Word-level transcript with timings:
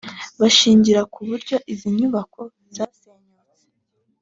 bashingira 0.39 1.01
ku 1.13 1.19
buryo 1.29 1.55
izi 1.71 1.87
nyubako 1.97 2.41
zasenyutse 2.75 3.63